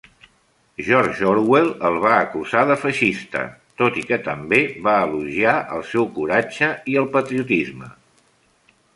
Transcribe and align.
George 0.85 1.25
Orwell 1.31 1.67
el 1.89 1.97
va 2.05 2.13
acusar 2.21 2.63
de 2.69 2.77
feixista, 2.85 3.43
tot 3.81 3.99
i 4.03 4.05
que 4.11 4.19
també 4.27 4.61
va 4.87 4.95
elogiar 5.09 5.53
el 5.75 5.83
seu 5.91 6.07
coratge 6.15 6.71
i 6.95 6.97
el 7.03 7.07
patriotisme. 7.17 7.91